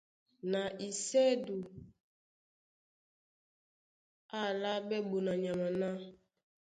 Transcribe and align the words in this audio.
Na 0.51 0.61
isɛ́du 0.87 1.55
á 4.37 4.39
álaɓɛ́ 4.49 4.99
ɓonanyama 5.09 5.67
ná: 5.79 5.89